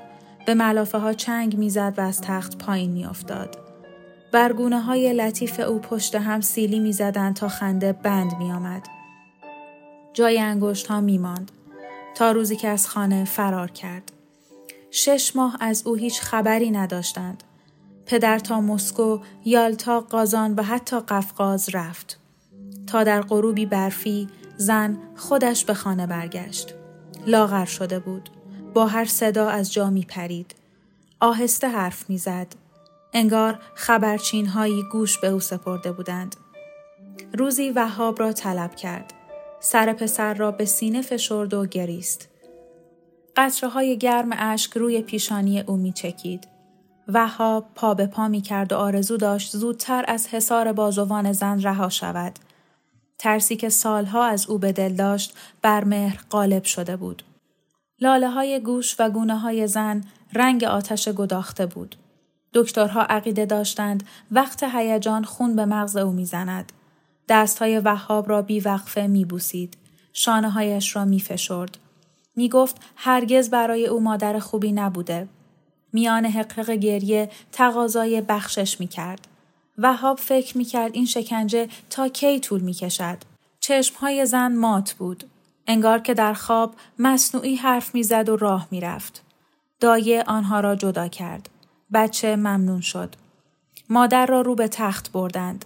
به 0.47 0.55
ملافه 0.55 0.99
ها 0.99 1.13
چنگ 1.13 1.59
می 1.59 1.71
زد 1.71 1.95
و 1.97 2.01
از 2.01 2.21
تخت 2.21 2.59
پایین 2.59 2.91
می 2.91 3.05
افتاد. 3.05 3.66
برگونه 4.37 4.81
های 4.81 5.13
لطیف 5.13 5.61
او 5.61 5.79
پشت 5.79 6.15
هم 6.15 6.41
سیلی 6.41 6.79
می 6.79 6.93
زدن 6.93 7.35
تا 7.35 7.49
خنده 7.49 7.93
بند 7.93 8.37
می 8.39 8.53
آمد. 8.53 8.89
جای 10.13 10.39
انگشت 10.39 10.87
ها 10.87 11.01
می 11.01 11.19
ماند. 11.19 11.53
تا 12.15 12.33
روزی 12.33 12.57
که 12.57 12.69
از 12.69 12.89
خانه 12.89 13.25
فرار 13.25 13.71
کرد. 13.71 14.13
شش 14.91 15.37
ماه 15.37 15.57
از 15.61 15.87
او 15.87 15.95
هیچ 15.95 16.21
خبری 16.21 16.71
نداشتند. 16.71 17.45
پدر 18.07 18.39
تا 18.39 18.61
مسکو، 18.61 19.19
یالتا، 19.45 20.01
قازان 20.01 20.55
و 20.55 20.63
حتی 20.63 21.01
قفقاز 21.01 21.69
رفت. 21.75 22.19
تا 22.87 23.05
در 23.05 23.21
غروبی 23.21 23.67
برفی 23.67 24.29
زن 24.57 24.99
خودش 25.17 25.65
به 25.65 25.75
خانه 25.75 26.07
برگشت. 26.07 26.75
لاغر 27.27 27.65
شده 27.65 27.99
بود. 27.99 28.31
با 28.75 28.87
هر 28.87 29.05
صدا 29.05 29.49
از 29.49 29.73
جا 29.73 29.91
می 29.91 30.03
پرید. 30.03 30.55
آهسته 31.21 31.69
حرف 31.69 32.11
می 32.11 32.19
زد. 32.19 32.66
انگار 33.13 33.59
خبرچین 33.75 34.47
هایی 34.47 34.83
گوش 34.83 35.19
به 35.19 35.29
او 35.29 35.41
سپرده 35.41 35.93
بودند. 35.93 36.37
روزی 37.39 37.71
وهاب 37.71 38.21
را 38.21 38.33
طلب 38.33 38.75
کرد. 38.75 39.13
سر 39.61 39.93
پسر 39.93 40.35
را 40.35 40.51
به 40.51 40.65
سینه 40.65 41.03
فشرد 41.03 41.55
و 41.55 41.67
گریست. 41.67 42.29
قطره 43.37 43.69
های 43.69 43.99
گرم 43.99 44.29
اشک 44.33 44.77
روی 44.77 45.03
پیشانی 45.03 45.61
او 45.61 45.77
می 45.77 45.93
چکید. 45.93 46.49
وهاب 47.09 47.67
پا 47.75 47.95
به 47.95 48.07
پا 48.07 48.29
می 48.29 48.41
کرد 48.41 48.73
و 48.73 48.77
آرزو 48.77 49.17
داشت 49.17 49.57
زودتر 49.57 50.05
از 50.09 50.29
حصار 50.29 50.73
بازوان 50.73 51.33
زن 51.33 51.63
رها 51.63 51.89
شود. 51.89 52.39
ترسی 53.19 53.57
که 53.57 53.69
سالها 53.69 54.25
از 54.25 54.47
او 54.47 54.59
به 54.59 54.73
دل 54.73 54.93
داشت 54.93 55.37
بر 55.63 55.85
مهر 55.85 56.21
غالب 56.31 56.65
شده 56.65 56.97
بود. 56.97 57.23
لاله 58.01 58.31
های 58.31 58.61
گوش 58.61 58.97
و 58.99 59.11
گونه 59.11 59.39
های 59.39 59.67
زن 59.67 60.05
رنگ 60.33 60.65
آتش 60.65 61.09
گداخته 61.09 61.67
بود. 61.67 61.97
دکترها 62.57 63.03
عقیده 63.03 63.47
داشتند 63.47 64.03
وقت 64.31 64.65
هیجان 64.65 65.25
خون 65.25 65.57
به 65.57 65.65
مغز 65.65 65.97
او 65.97 66.13
می‌زند. 66.13 66.73
دستهای 67.29 67.79
وهاب 67.79 68.29
را 68.29 68.43
بیوقفه 68.43 69.07
میبوسید. 69.07 69.77
شانه 70.13 70.51
هایش 70.51 70.97
را 70.97 71.05
میفشرد. 71.05 71.79
می 72.37 72.49
گفت 72.49 72.77
هرگز 72.97 73.51
برای 73.51 73.87
او 73.87 74.01
مادر 74.01 74.39
خوبی 74.39 74.73
نبوده. 74.73 75.29
میان 75.93 76.25
حقق 76.25 76.71
گریه 76.71 77.31
تقاضای 77.53 78.21
بخشش 78.21 78.81
می 78.81 78.87
کرد. 78.87 79.29
وهاب 79.79 80.19
فکر 80.19 80.59
می 80.59 80.65
کرد 80.65 80.95
این 80.95 81.07
شکنجه 81.07 81.69
تا 81.91 82.09
کی 82.09 82.41
طول 82.41 82.61
می 82.61 82.75
کشد. 82.75 83.19
چشمهای 83.61 84.27
زن 84.27 84.57
مات 84.57 84.93
بود. 84.93 85.25
انگار 85.67 85.99
که 85.99 86.15
در 86.15 86.35
خواب 86.35 86.75
مصنوعی 86.99 87.55
حرف 87.55 87.95
می‌زد 87.95 88.29
و 88.29 88.37
راه 88.37 88.69
می‌رفت. 88.71 89.23
دایه 89.81 90.25
آنها 90.27 90.61
را 90.61 90.77
جدا 90.77 91.09
کرد. 91.09 91.49
بچه 91.93 92.37
ممنون 92.37 92.81
شد. 92.81 93.15
مادر 93.89 94.27
را 94.27 94.41
رو 94.41 94.55
به 94.55 94.69
تخت 94.69 95.13
بردند. 95.13 95.65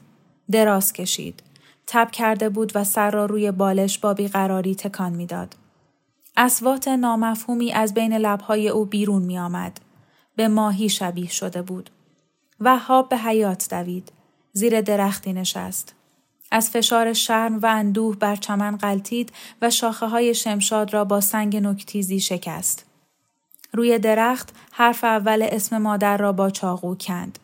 دراز 0.51 0.93
کشید. 0.93 1.43
تب 1.87 2.11
کرده 2.11 2.49
بود 2.49 2.73
و 2.75 2.85
سر 2.85 3.11
را 3.11 3.27
روی 3.27 3.51
بالش 3.51 3.99
با 3.99 4.15
بیقراری 4.15 4.75
تکان 4.75 5.13
می‌داد. 5.13 5.57
اسوات 6.37 6.89
نامفهومی 6.89 7.73
از 7.73 7.95
بین 7.95 8.13
لبهای 8.13 8.69
او 8.69 8.85
بیرون 8.85 9.23
می 9.23 9.39
آمد. 9.39 9.81
به 10.37 10.49
ماهی 10.49 10.89
شبیه 10.89 11.29
شده 11.29 11.63
بود. 11.63 11.91
وهاب 12.61 13.09
به 13.09 13.17
حیات 13.19 13.75
دوید. 13.75 14.13
زیر 14.53 14.81
درختی 14.81 15.33
نشست. 15.33 15.95
از 16.51 16.71
فشار 16.71 17.13
شرم 17.13 17.59
و 17.59 17.67
اندوه 17.67 18.17
بر 18.17 18.37
چمن 18.37 18.77
قلتید 18.77 19.33
و 19.63 19.71
شاخه 19.71 20.07
های 20.07 20.35
شمشاد 20.35 20.95
را 20.95 21.05
با 21.05 21.21
سنگ 21.21 21.57
نکتیزی 21.57 22.21
شکست. 22.21 22.90
روی 23.73 23.99
درخت 23.99 24.55
حرف 24.73 25.05
اول 25.05 25.47
اسم 25.51 25.79
مادر 25.79 26.17
را 26.17 26.33
با 26.33 26.51
چاقو 26.51 26.95
کند. 26.95 27.39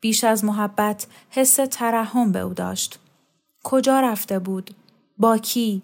بیش 0.00 0.24
از 0.24 0.44
محبت 0.44 1.06
حس 1.30 1.54
ترحم 1.70 2.32
به 2.32 2.38
او 2.38 2.54
داشت. 2.54 2.98
کجا 3.64 4.00
رفته 4.00 4.38
بود؟ 4.38 4.70
با 5.18 5.38
کی؟ 5.38 5.82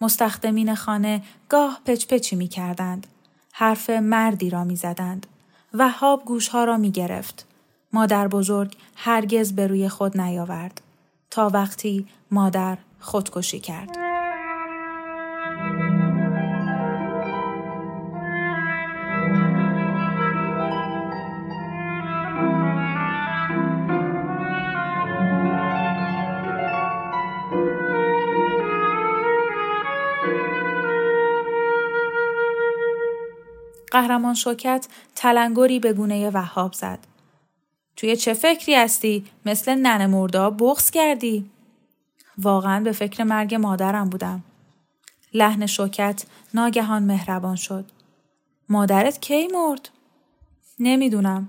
مستخدمین 0.00 0.74
خانه 0.74 1.22
گاه 1.48 1.80
پچپچی 1.84 2.36
می 2.36 2.48
کردند. 2.48 3.06
حرف 3.52 3.90
مردی 3.90 4.50
را 4.50 4.64
می 4.64 4.76
زدند. 4.76 5.26
وهاب 5.74 6.24
گوشها 6.24 6.64
را 6.64 6.76
می 6.76 6.90
گرفت. 6.90 7.46
مادر 7.92 8.28
بزرگ 8.28 8.76
هرگز 8.96 9.52
به 9.52 9.66
روی 9.66 9.88
خود 9.88 10.20
نیاورد. 10.20 10.80
تا 11.30 11.48
وقتی 11.48 12.06
مادر 12.30 12.78
خودکشی 13.00 13.60
کرد. 13.60 14.15
قهرمان 33.96 34.34
شوکت 34.34 34.86
تلنگری 35.14 35.80
به 35.80 35.92
گونه 35.92 36.30
وهاب 36.30 36.72
زد. 36.72 36.98
توی 37.96 38.16
چه 38.16 38.34
فکری 38.34 38.74
هستی؟ 38.74 39.24
مثل 39.46 39.74
ننه 39.74 40.06
مردا 40.06 40.50
بغز 40.50 40.90
کردی؟ 40.90 41.50
واقعا 42.38 42.80
به 42.80 42.92
فکر 42.92 43.24
مرگ 43.24 43.54
مادرم 43.54 44.08
بودم. 44.08 44.44
لحن 45.34 45.66
شوکت 45.66 46.24
ناگهان 46.54 47.02
مهربان 47.02 47.56
شد. 47.56 47.84
مادرت 48.68 49.20
کی 49.20 49.46
مرد؟ 49.46 49.88
نمی‌دونم. 50.78 51.48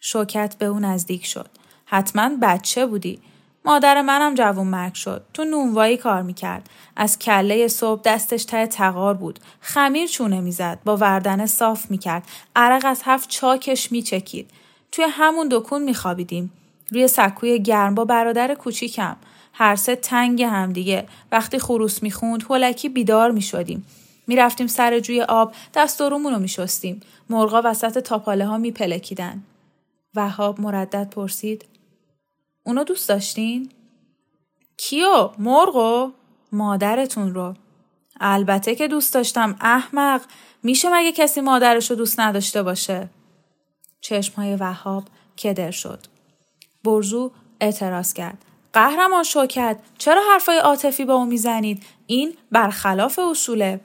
شوکت 0.00 0.56
به 0.58 0.66
او 0.66 0.78
نزدیک 0.78 1.26
شد. 1.26 1.50
حتما 1.86 2.30
بچه 2.42 2.86
بودی. 2.86 3.18
مادر 3.66 4.02
منم 4.02 4.34
جوون 4.34 4.66
مرگ 4.66 4.94
شد. 4.94 5.24
تو 5.34 5.44
نونوایی 5.44 5.96
کار 5.96 6.22
می‌کرد. 6.22 6.70
از 6.96 7.18
کله 7.18 7.68
صبح 7.68 8.02
دستش 8.04 8.44
ته 8.44 8.66
تقار 8.66 9.14
بود. 9.14 9.40
خمیر 9.60 10.06
چونه 10.06 10.40
می‌زد. 10.40 10.78
با 10.84 10.96
وردن 10.96 11.46
صاف 11.46 11.90
می‌کرد. 11.90 12.22
عرق 12.56 12.82
از 12.84 13.02
هفت 13.04 13.28
چاکش 13.28 13.92
میچکید. 13.92 14.50
توی 14.92 15.04
همون 15.10 15.48
دکون 15.50 15.82
میخوابیدیم. 15.82 16.52
روی 16.90 17.08
سکوی 17.08 17.62
گرم 17.62 17.94
با 17.94 18.04
برادر 18.04 18.54
کوچیکم. 18.54 19.16
هر 19.52 19.76
سه 19.76 19.96
تنگ 19.96 20.42
هم 20.42 20.72
دیگه. 20.72 21.06
وقتی 21.32 21.58
خروس 21.58 22.02
می‌خوند 22.02 22.42
هولکی 22.42 22.88
بیدار 22.88 23.30
می‌شدیم. 23.30 23.86
می‌رفتیم 24.26 24.66
سر 24.66 24.98
جوی 24.98 25.22
آب 25.22 25.52
دست 25.74 26.00
رو 26.00 26.18
میشستیم. 26.18 27.00
مرغا 27.30 27.62
وسط 27.64 27.98
تاپاله 27.98 28.46
ها 28.46 28.58
میپلکیدن. 28.58 29.42
وهاب 30.14 30.60
مردد 30.60 31.10
پرسید 31.10 31.64
اونو 32.66 32.84
دوست 32.84 33.08
داشتین؟ 33.08 33.70
کیو؟ 34.76 35.30
مرغو؟ 35.38 36.12
مادرتون 36.52 37.34
رو. 37.34 37.54
البته 38.20 38.74
که 38.74 38.88
دوست 38.88 39.14
داشتم 39.14 39.56
احمق 39.60 40.20
میشه 40.62 40.88
مگه 40.92 41.12
کسی 41.12 41.40
مادرش 41.40 41.90
رو 41.90 41.96
دوست 41.96 42.20
نداشته 42.20 42.62
باشه؟ 42.62 43.08
چشمهای 44.00 44.56
وهاب 44.56 45.04
کدر 45.38 45.70
شد. 45.70 46.06
برزو 46.84 47.30
اعتراض 47.60 48.12
کرد. 48.12 48.44
قهرمان 48.72 49.22
شوکت 49.22 49.78
چرا 49.98 50.22
حرفای 50.32 50.58
عاطفی 50.58 51.04
با 51.04 51.14
او 51.14 51.24
می‌زنید؟ 51.24 51.82
این 52.06 52.36
برخلاف 52.52 53.18
اصوله. 53.18 53.80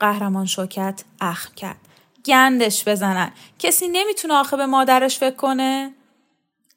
قهرمان 0.00 0.46
شوکت 0.46 1.04
اخم 1.20 1.54
کرد. 1.54 1.80
گندش 2.26 2.88
بزنن. 2.88 3.32
کسی 3.58 3.88
نمی‌تونه 3.88 4.34
آخه 4.34 4.56
به 4.56 4.66
مادرش 4.66 5.18
فکر 5.18 5.36
کنه؟ 5.36 5.94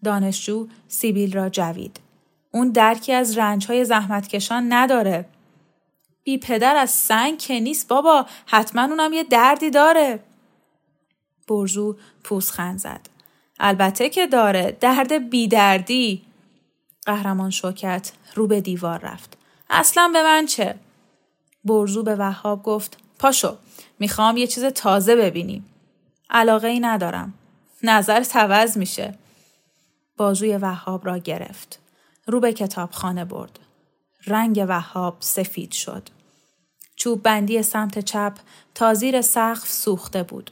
دانشجو 0.03 0.67
سیبیل 0.88 1.33
را 1.33 1.49
جوید. 1.49 1.99
اون 2.51 2.69
درکی 2.69 3.13
از 3.13 3.38
رنجهای 3.38 3.86
زحمتکشان 3.86 4.73
نداره. 4.73 5.25
بی 6.23 6.38
پدر 6.38 6.75
از 6.75 6.89
سنگ 6.89 7.38
که 7.38 7.60
نیست 7.60 7.88
بابا 7.88 8.25
حتما 8.45 8.81
اونم 8.81 9.13
یه 9.13 9.23
دردی 9.23 9.69
داره. 9.69 10.19
برزو 11.47 11.97
پوزخند 12.23 12.79
زد. 12.79 13.10
البته 13.60 14.10
که 14.10 14.27
داره 14.27 14.77
درد 14.79 15.29
بیدردی. 15.29 16.21
قهرمان 17.05 17.49
شوکت 17.49 18.12
رو 18.36 18.47
به 18.47 18.62
دیوار 18.62 18.99
رفت. 18.99 19.38
اصلا 19.69 20.10
به 20.13 20.23
من 20.23 20.45
چه؟ 20.45 20.75
برزو 21.65 22.03
به 22.03 22.15
وهاب 22.15 22.63
گفت 22.63 22.97
پاشو 23.19 23.57
می‌خوام 23.99 24.38
یه 24.38 24.47
چیز 24.47 24.65
تازه 24.65 25.15
ببینیم. 25.15 25.65
علاقه 26.29 26.67
ای 26.67 26.79
ندارم. 26.79 27.33
نظر 27.83 28.23
توز 28.23 28.77
میشه. 28.77 29.13
بازوی 30.17 30.58
وهاب 30.58 31.06
را 31.06 31.17
گرفت. 31.17 31.80
رو 32.27 32.39
به 32.39 32.53
کتابخانه 32.53 33.25
برد. 33.25 33.60
رنگ 34.27 34.65
وهاب 34.69 35.17
سفید 35.19 35.71
شد. 35.71 36.10
چوب 36.95 37.23
بندی 37.23 37.63
سمت 37.63 37.99
چپ 37.99 38.34
تا 38.75 38.93
زیر 38.93 39.21
سقف 39.21 39.71
سوخته 39.71 40.23
بود. 40.23 40.51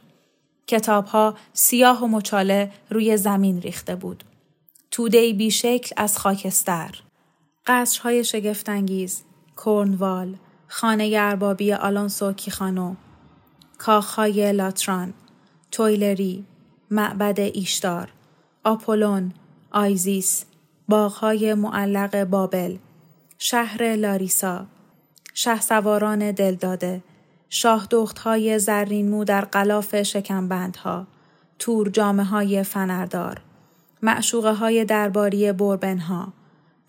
کتابها 0.67 1.35
سیاه 1.53 2.03
و 2.03 2.07
مچاله 2.07 2.71
روی 2.89 3.17
زمین 3.17 3.61
ریخته 3.61 3.95
بود. 3.95 4.23
توده 4.91 5.33
بیشکل 5.33 5.93
از 5.97 6.17
خاکستر. 6.17 7.01
قصرهای 7.67 8.23
شگفتانگیز، 8.23 9.23
کورنوال، 9.55 10.35
خانه 10.67 11.15
اربابی 11.17 11.73
آلونسو 11.73 12.33
کیخانو، 12.33 12.95
کاخهای 13.77 14.53
لاتران، 14.53 15.13
تویلری، 15.71 16.45
معبد 16.91 17.39
ایشدار، 17.39 18.11
آپولون، 18.63 19.33
آیزیس، 19.77 20.45
باغهای 20.89 21.53
معلق 21.53 22.23
بابل، 22.23 22.77
شهر 23.37 23.95
لاریسا، 23.95 24.65
سواران 25.61 26.31
دلداده، 26.31 27.03
شاه 27.49 27.87
های 28.23 28.59
زرین 28.59 29.09
مو 29.09 29.23
در 29.23 29.41
قلاف 29.41 30.01
شکمبندها، 30.01 31.07
تور 31.59 31.89
جامعه 31.89 32.25
های 32.25 32.63
فنردار، 32.63 33.41
معشوقه 34.01 34.53
های 34.53 34.85
درباری 34.85 35.51
بربنها، 35.51 36.33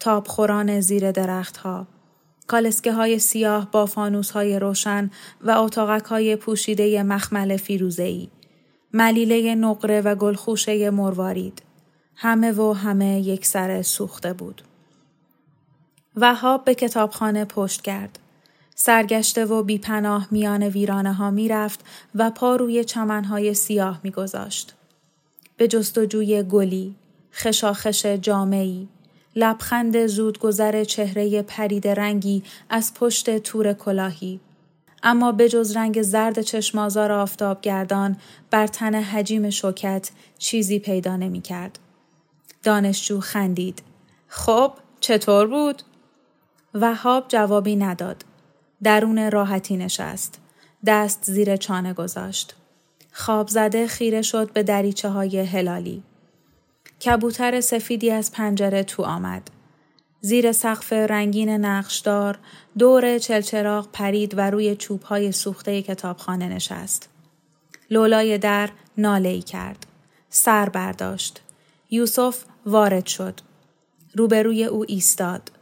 تابخوران 0.01 0.81
زیر 0.81 1.11
درختها، 1.11 1.87
کالسکه 2.47 2.93
های 2.93 3.19
سیاه 3.19 3.71
با 3.71 3.87
فانوس 3.87 4.31
های 4.31 4.59
روشن 4.59 5.11
و 5.41 5.51
اتاقک 5.51 6.05
های 6.05 6.37
پوشیده 6.37 7.03
مخمل 7.03 7.57
فیروزهی، 7.57 8.31
ملیله 8.93 9.55
نقره 9.55 10.01
و 10.01 10.15
گلخوشه 10.15 10.91
مروارید، 10.91 11.66
همه 12.17 12.53
و 12.53 12.73
همه 12.73 13.21
یک 13.21 13.47
سر 13.47 13.83
سوخته 13.83 14.33
بود. 14.33 14.63
وهاب 16.17 16.65
به 16.65 16.75
کتابخانه 16.75 17.45
پشت 17.45 17.83
کرد. 17.83 18.19
سرگشته 18.75 19.45
و 19.45 19.63
بیپناه 19.63 20.29
میان 20.31 20.63
ویرانه 20.63 21.13
ها 21.13 21.31
می 21.31 21.49
رفت 21.49 21.81
و 22.15 22.31
پا 22.31 22.57
روی 22.57 22.85
چمنهای 22.85 23.55
سیاه 23.55 24.01
می 24.03 24.11
گذاشت. 24.11 24.75
به 25.57 25.69
جستجوی 25.69 26.43
گلی، 26.43 26.95
خشاخش 27.33 28.07
جامعی، 28.07 28.89
لبخند 29.37 30.07
زودگذر 30.07 30.85
چهره 30.85 31.43
پرید 31.43 31.89
رنگی 31.89 32.43
از 32.71 32.95
پشت 32.95 33.39
تور 33.39 33.73
کلاهی. 33.73 34.41
اما 35.03 35.33
به 35.33 35.49
جز 35.49 35.77
رنگ 35.77 36.03
زرد 36.03 36.41
چشمازار 36.41 37.13
آفتابگردان 37.13 38.17
بر 38.51 38.67
تن 38.67 38.95
حجیم 38.95 39.51
شوکت 39.51 40.11
چیزی 40.39 40.79
پیدا 40.79 41.17
نمی 41.17 41.41
کرد. 41.41 41.79
دانشجو 42.67 43.21
خندید. 43.21 43.83
خب 44.29 44.73
چطور 45.01 45.47
بود؟ 45.47 45.83
وهاب 46.75 47.25
جوابی 47.29 47.77
نداد. 47.77 48.25
درون 48.83 49.31
راحتی 49.31 49.77
نشست. 49.77 50.41
دست 50.87 51.25
زیر 51.25 51.57
چانه 51.57 51.93
گذاشت. 51.93 52.55
خواب 53.13 53.49
زده 53.49 53.87
خیره 53.87 54.23
شد 54.23 54.53
به 54.53 54.63
دریچه 54.63 55.09
های 55.09 55.39
هلالی. 55.39 56.03
کبوتر 57.05 57.61
سفیدی 57.61 58.11
از 58.11 58.33
پنجره 58.33 58.83
تو 58.83 59.03
آمد. 59.03 59.51
زیر 60.21 60.53
سقف 60.53 60.93
رنگین 60.93 61.51
نقشدار 61.51 62.39
دور 62.79 63.19
چلچراغ 63.19 63.89
پرید 63.93 64.39
و 64.39 64.51
روی 64.51 64.77
چوب 64.77 65.03
های 65.03 65.33
سوخته 65.33 65.83
کتابخانه 65.83 66.49
نشست. 66.49 67.09
لولای 67.91 68.39
در 68.39 68.71
ناله 68.99 69.41
کرد. 69.41 69.87
سر 70.31 70.69
برداشت. 70.69 71.41
یوسف 71.91 72.45
وارد 72.67 73.07
شد. 73.07 73.41
روبروی 74.15 74.65
او 74.65 74.85
ایستاد. 74.89 75.53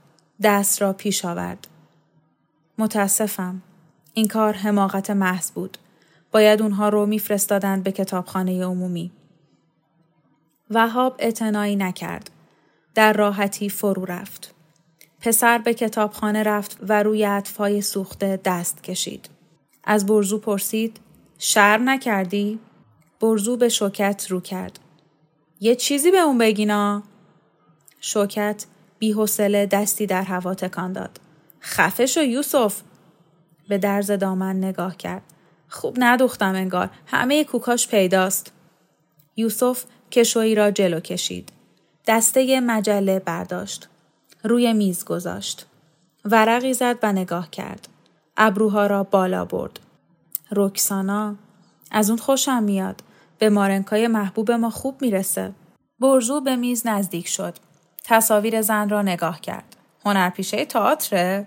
دست 0.43 0.83
را 0.83 0.93
پیش 0.93 1.25
آورد. 1.25 1.69
متاسفم. 2.79 3.63
این 4.15 4.29
کار 4.29 4.53
حماقت 4.53 5.11
محض 5.11 5.51
بود. 5.51 5.79
باید 6.33 6.63
اونها 6.63 6.89
رو 6.89 7.07
میفرستادند 7.07 7.83
به 7.83 7.93
کتابخانه 7.93 8.65
عمومی. 8.65 9.11
وهاب 10.71 11.17
اعتنایی 11.19 11.77
نکرد. 11.77 12.31
در 12.95 13.13
راحتی 13.13 13.69
فرو 13.69 14.05
رفت. 14.05 14.55
پسر 15.21 15.59
به 15.59 15.75
کتابخانه 15.75 16.43
رفت 16.43 16.77
و 16.89 17.03
روی 17.03 17.25
اطفای 17.25 17.81
سوخته 17.81 18.41
دست 18.45 18.83
کشید. 18.83 19.29
از 19.85 20.07
برزو 20.07 20.39
پرسید 20.39 21.01
شر 21.39 21.79
نکردی؟ 21.79 22.59
برزو 23.21 23.57
به 23.57 23.69
شوکت 23.69 24.27
رو 24.31 24.41
کرد. 24.41 24.79
یه 25.65 25.75
چیزی 25.75 26.11
به 26.11 26.19
اون 26.19 26.39
بگینا؟ 26.39 27.03
شوکت 28.01 28.67
بیحوصله 28.99 29.67
دستی 29.67 30.07
در 30.07 30.23
هوا 30.23 30.55
تکان 30.55 30.93
داد. 30.93 31.21
خفه 31.61 32.07
شو 32.07 32.21
یوسف 32.21 32.81
به 33.69 33.79
درز 33.79 34.11
دامن 34.11 34.57
نگاه 34.57 34.97
کرد. 34.97 35.23
خوب 35.69 35.97
ندوختم 35.99 36.55
انگار. 36.55 36.91
همه 37.07 37.45
کوکاش 37.45 37.89
پیداست. 37.89 38.53
یوسف 39.37 39.85
کشویی 40.11 40.55
را 40.55 40.71
جلو 40.71 41.01
کشید. 41.01 41.53
دسته 42.07 42.61
مجله 42.61 43.19
برداشت. 43.19 43.89
روی 44.43 44.73
میز 44.73 45.05
گذاشت. 45.05 45.67
ورقی 46.25 46.75
زد 46.75 46.99
و 47.03 47.13
نگاه 47.13 47.51
کرد. 47.51 47.89
ابروها 48.37 48.87
را 48.87 49.03
بالا 49.03 49.45
برد. 49.45 49.81
رکسانا 50.53 51.37
از 51.91 52.11
اون 52.11 52.19
خوشم 52.19 52.63
میاد. 52.63 53.03
به 53.45 53.51
مارنکای 53.51 54.07
محبوب 54.07 54.51
ما 54.51 54.71
خوب 54.71 55.03
می‌رسه. 55.03 55.53
برزو 56.01 56.41
به 56.41 56.57
میز 56.57 56.87
نزدیک 56.87 57.29
شد. 57.29 57.55
تصاویر 58.05 58.63
زن 58.63 58.89
را 58.89 59.03
نگاه 59.03 59.41
کرد. 59.41 59.77
هنرپیشه 60.05 60.65
تئاتر 60.65 61.45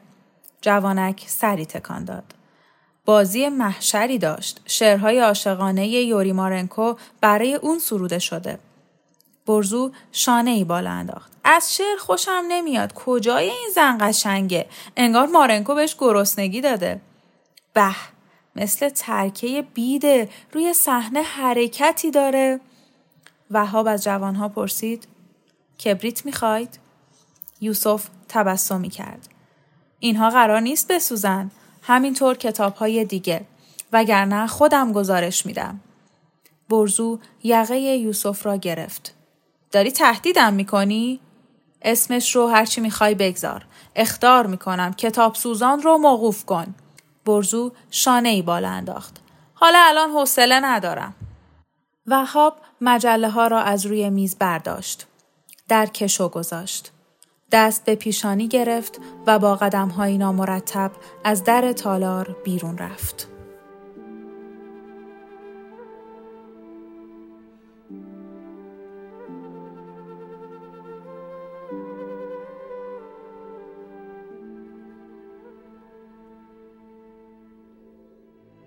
جوانک 0.62 1.23
سری 1.27 1.65
تکان 1.65 2.05
داد. 2.05 2.23
بازی 3.05 3.49
محشری 3.49 4.17
داشت. 4.17 4.62
شعرهای 4.65 5.19
عاشقانه 5.19 5.88
یوری 5.88 6.31
مارنکو 6.31 6.95
برای 7.21 7.53
اون 7.53 7.79
سروده 7.79 8.19
شده. 8.19 8.60
برزو 9.47 9.91
شانه 10.12 10.51
ای 10.51 10.63
بالا 10.63 10.91
انداخت. 10.91 11.31
از 11.43 11.75
شعر 11.75 11.97
خوشم 11.99 12.43
نمیاد. 12.47 12.93
کجای 12.93 13.49
این 13.49 13.69
زن 13.75 13.97
قشنگه؟ 14.01 14.65
انگار 14.97 15.27
مارنکو 15.27 15.75
بهش 15.75 15.95
گرسنگی 15.99 16.62
داده. 16.62 17.01
به 17.73 17.95
مثل 18.58 18.89
ترکه 18.89 19.65
بیده 19.74 20.30
روی 20.54 20.74
صحنه 20.74 21.22
حرکتی 21.22 22.12
داره. 22.12 22.60
وهاب 23.52 23.88
از 23.88 24.04
جوانها 24.04 24.50
پرسید 24.50 25.08
کبریت 25.86 26.26
می‌خواید؟ 26.26 26.80
یوسف 27.62 28.08
تبسمی 28.30 28.89
کرد. 28.89 29.30
اینها 30.00 30.30
قرار 30.30 30.60
نیست 30.60 30.91
بسوزن. 30.91 31.52
همینطور 31.82 32.38
کتاب 32.38 32.76
های 32.76 33.06
دیگه. 33.06 33.46
وگرنه 33.93 34.48
خودم 34.48 34.91
گزارش 34.91 35.46
میدم. 35.46 35.80
برزو 36.70 37.20
یقه 37.43 37.80
یوسف 37.80 38.46
را 38.46 38.56
گرفت. 38.56 39.13
داری 39.72 39.91
تهدیدم 39.91 40.54
می‌کنی؟ 40.54 41.20
اسمش 41.82 42.36
رو 42.36 42.48
هرچی 42.48 42.82
می‌خوای 42.82 43.15
بگذار. 43.15 43.65
اختار 43.96 44.48
می‌کنم 44.48 44.93
کتاب 44.93 45.36
سوزان 45.36 45.82
رو 45.82 45.98
موقوف 45.98 46.46
کن. 46.46 46.76
برزو 47.28 47.72
شانه 47.92 48.30
ای 48.30 48.42
بالا 48.42 48.70
انداخت. 48.70 49.18
حالا 49.54 49.80
الان 49.88 50.10
حوصله 50.10 50.60
ندارم. 50.60 51.13
وهاب 52.08 52.58
مجله 52.82 53.30
ها 53.30 53.48
را 53.48 53.62
از 53.62 53.86
روی 53.86 54.10
میز 54.10 54.36
برداشت. 54.36 55.08
در 55.68 55.86
کشو 55.86 56.30
گذاشت. 56.30 56.92
دست 57.52 57.86
به 57.86 57.96
پیشانی 57.96 58.48
گرفت 58.48 59.00
و 59.28 59.40
با 59.40 59.56
قدم 59.56 59.90
های 59.90 60.18
نامرتب 60.18 60.92
از 61.24 61.44
در 61.44 61.74
تالار 61.74 62.36
بیرون 62.44 62.78
رفت. 62.78 63.37